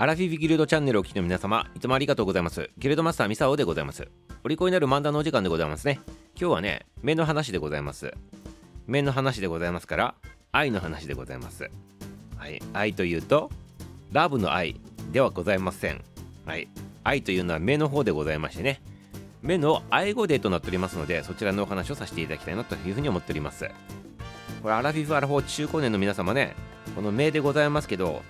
[0.00, 2.70] アラフィフギルドチャンネルをお聞きの皆様、いつもありがとうございます。
[2.78, 4.06] ギルドマスターミサオでございます。
[4.44, 5.98] お利口になる漫談のお時間でございますね。
[6.40, 8.14] 今日はね、目の話でございます。
[8.86, 10.14] 目の話でございますから、
[10.52, 11.68] 愛の話でございます。
[12.36, 13.50] はい、愛というと、
[14.12, 14.80] ラブの愛
[15.10, 16.04] ではございません。
[16.46, 16.68] はい、
[17.02, 18.80] 愛というのは目の方でございましてね。
[19.42, 23.68] 目の愛語デーとなっておりますので、そちらのお話をさせていただきたいなというふうに思っております。
[24.62, 26.54] これ、アラフィフ・アラフォー中高年の皆様ね、
[26.94, 28.22] この目でございますけど、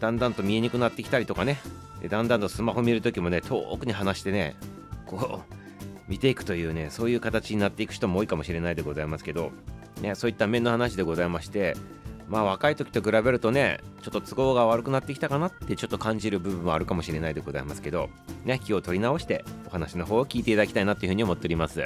[0.00, 1.58] だんだんと見えにくくなってきたりとかね。
[2.00, 4.56] でだんだんとスマホ見るときもね遠くに離してね
[5.06, 9.52] こう見ていくというねそういう形になっていく人も多いかもしれないでございますけど、
[10.00, 11.76] ね、そういった面の話でございまして
[12.28, 18.08] まあ若い時と比べるとねちょっと都合が悪くなってきたかなってちょっと感じる部分もあるかもしれないでございますけど
[18.44, 21.84] ね気を取り直してお話の方を聞いていただきたいなというふうに思っております。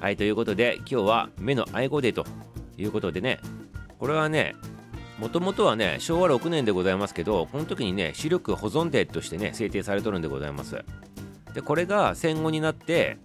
[0.00, 2.26] はいということで今日は目の愛語デーと
[2.76, 3.40] いうことでね
[3.98, 4.54] これはね
[5.18, 10.84] もともとはね、昭和6年でございますけど、この時にね、視力保存デーとしてね、制定されとるんでございます。
[11.54, 13.18] で、これが戦後になって、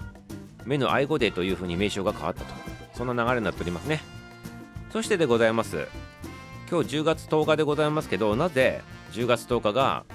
[0.65, 2.53] 目の愛護デーというふうに名称が変わったと。
[2.93, 4.01] そんな流れになっておりますね。
[4.91, 5.87] そしてでございます。
[6.69, 8.81] 今日10月10日でございますけど、なぜ
[9.13, 10.05] 10月10日が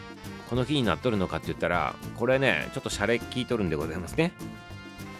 [0.48, 4.32] この日になっとるのかって言ったら、これね、ちょっとシャレ聞いとるんでございますね。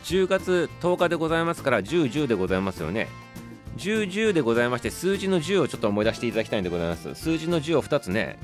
[0.05, 3.09] 10月10日でございますから、10、10でございますよね。
[3.77, 7.15] 10、10でございまして、数字の10をちょっと思い出していただきたいんでございます。
[7.15, 8.39] 数字の10を2つね、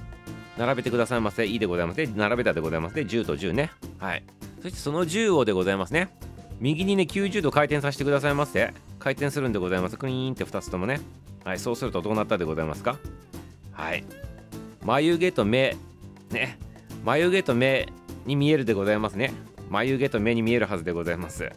[0.58, 1.46] 並べてくださいませ。
[1.46, 2.12] いいでございますね。
[2.16, 3.02] 並べたでございますね。
[3.02, 3.70] 10と10ね。
[3.98, 4.24] はい。
[4.62, 6.10] そしてその10をでございますね。
[6.58, 8.74] 右にね、90度回転させてくださいませ。
[8.98, 9.96] 回転するんでございます。
[9.96, 11.00] クリーンって2つともね。
[11.44, 11.58] はい。
[11.58, 12.98] そうするとどうなったでございますか？
[13.72, 14.04] はい。
[14.84, 15.76] 眉毛と目、
[16.30, 16.58] ね。
[17.04, 17.88] 眉毛と目
[18.26, 19.32] に見えるでございますね。
[19.70, 21.44] 眉毛と目に見えるはずでございます。
[21.44, 21.48] は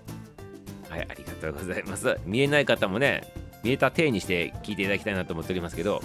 [0.97, 1.01] い。
[1.01, 2.17] ありがとうございます。
[2.25, 3.33] 見えない方もね、
[3.63, 6.01] 見えた体にして聞いていただきたいなと思っておりますけど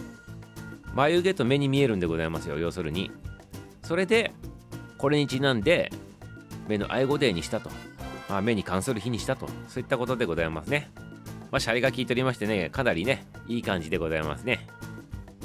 [0.95, 3.11] 眉毛と目に見えるんでございますよ要するに。
[3.83, 4.33] それで
[4.97, 5.91] これにちなんで
[6.67, 7.70] 目の愛護デーにしたと、
[8.28, 9.47] まあ、目に関する日にしたと。
[9.69, 10.91] そういったことでございますね。
[11.50, 14.66] まあシャリが効いておりましてねかなりねいい感じでございますね。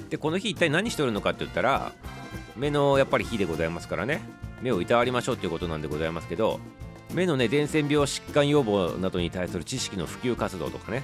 [0.09, 1.93] でこの日一体何してるのかって言ったら
[2.55, 4.21] 目のやっぱり日でございますからね。
[4.61, 6.59] 目をいたわりましょうっていうことなんでございますけど
[7.13, 11.03] 目のね伝染病疾患予防などに対する知識の普及活動とかね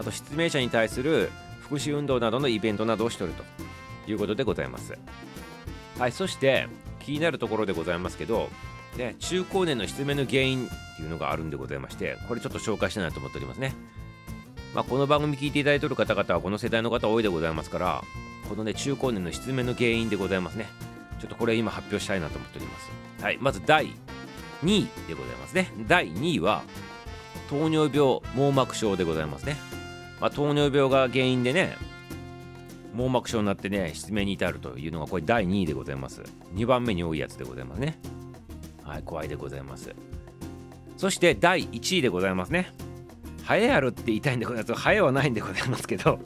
[0.00, 1.30] あと失明者に対する
[1.60, 4.96] 福祉運動などのイベントなどをしておるということでございます。
[5.98, 6.68] はい、そして
[7.00, 8.48] 気になるところでございますけど、
[8.96, 13.74] ね、中高年の失明の原因っていうのがあるんでございまして、これちょっと紹介したいなと思っておりますね。
[14.74, 18.02] まあ、この番組聞いていただいている方々はこの世代の方多いでございますから、
[18.48, 20.66] このね、中高年の失明の原因でございますね。
[21.20, 22.90] ちょっとこれ今発表したいなと思っております。
[23.22, 23.88] はい、まず第
[24.64, 25.70] 2位でございますね。
[25.86, 26.62] 第2位は、
[27.50, 29.56] 糖尿病網膜症でございますね。
[30.20, 31.76] まあ、糖尿病が原因でね
[32.94, 36.22] 網膜症になってね失明に至るというのがこれ第2位でございます。
[36.54, 37.98] 2番目に多いやつでございますね。
[38.82, 39.94] はい怖いでございます。
[40.96, 42.72] そして第1位でございますね。
[43.44, 44.74] ハエあるって言いたいんでございます。
[44.74, 46.20] ハエはないんでございますけど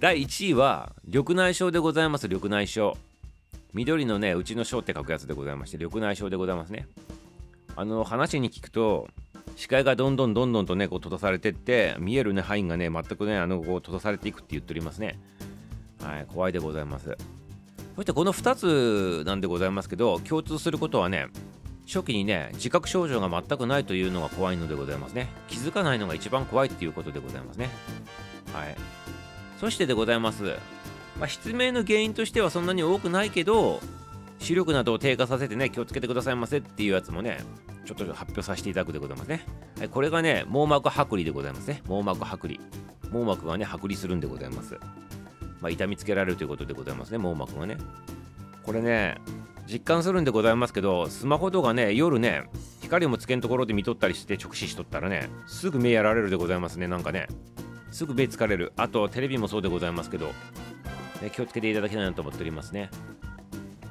[0.00, 2.28] 第1位は緑内障でございます。
[2.28, 2.96] 緑内障。
[3.74, 6.88] 緑のねうちの章って書くやつでございまして緑内障でございますね。
[7.76, 9.08] あの話に聞くと
[9.58, 15.18] 視界がどんどんどんどんとねこう閉ざされてって見えるね範囲がね全くねあのこう閉ざされていくって言っておりますね。
[16.00, 17.16] はい怖いでございます。
[17.96, 21.26] そしてこの2つなんでございますけど共通することはね
[21.88, 25.26] 初期にね自覚症状が全くないというのが怖いのでございますね。
[25.48, 27.68] 気づかないのが一番怖いっていうことでございますね。
[28.52, 28.76] はい。
[29.58, 30.54] そしてでございます。
[31.18, 33.80] まあ、失明の原因としてはそんなに多くないけど
[34.38, 37.38] 視力などを低下させてね気をつけてくださいませっていうやつもね
[37.88, 39.46] ちょっと発表させていただくでございますね。
[39.78, 41.82] はい、これがね、網膜剥離でございますね。
[41.86, 42.60] 網膜剥離。
[43.10, 44.78] 網膜がね、剥離するんでございます。
[45.62, 47.78] まあ、痛みつけられるということでございますね、網膜がね。
[48.62, 49.16] これね、
[49.66, 52.44] 実感するんでございますけど、スマホとかね、夜ね、
[52.82, 57.26] 光もつけんところで見とったりして直視しとったらね、すぐ目やられるでございますね、なんかね。
[57.90, 58.74] すぐ目疲れる。
[58.76, 60.26] あと、テレビもそうでございますけど、
[61.22, 62.90] ね、気をつけていただきたいなと思っておりますね。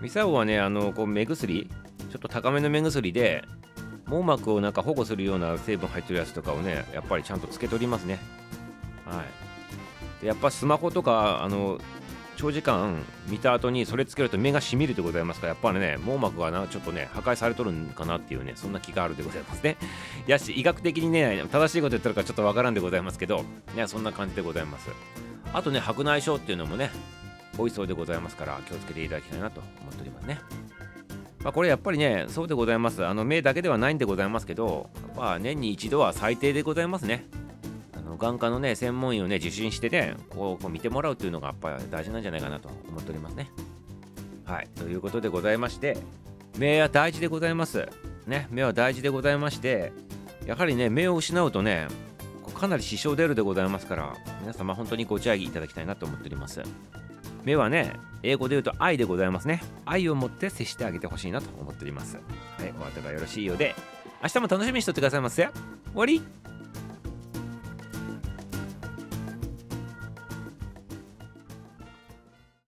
[0.01, 1.69] ミサオはね、あの、こう目薬、
[2.11, 3.43] ちょっと高めの目薬で、
[4.07, 8.19] 網膜をなんか保護するような成分入ってるやつとかをねやっぱりちゃんとつけとりますね。
[9.05, 10.21] はい。
[10.21, 11.79] でやっぱスマホとかあの
[12.37, 19.77] 長時間見た後にそれつけると目がしみるでございますからやっぱりね網膜がなちょっとね破壊されとるんかなっていうねそんな気があるでございますね。
[20.25, 23.43] やし医学的にね正しいこと言ってるかちょっとわからんでございますけど
[23.75, 24.89] ねそんな感じでございます。
[25.53, 26.91] あとね白内障っていうのもね
[27.57, 30.39] 多いそうでございますから気をつけていただきたいなと思っておりますね
[31.43, 33.05] まあ、これやっぱりね、そうでございます。
[33.05, 37.25] あの目だけではないんでございますけど、まあ、年に一度は最低でございますね。
[37.95, 43.49] あの眼科のね、専門医をね、受診してね、こうこう見てもらうというのがやっぱり大事なんじゃないかなと思っておりますね。
[44.47, 45.97] はいということでございまして
[46.57, 47.89] 目は大事でございます
[48.25, 49.91] ね目は大事でございまして
[50.45, 51.87] やはりね目を失うとね
[52.55, 56.61] かなり支障出るでございますから皆様本当にご自愛いただきたいなと思っております
[57.47, 59.63] 目はね英語で言うと愛でございますね。
[59.85, 62.17] 愛を持って接してあげてほしいなと思っております。
[62.17, 62.21] は
[62.65, 63.73] いお後がよろしいようで
[64.21, 65.53] 明日も楽しみにしとってくださいませ終
[65.95, 66.21] わり。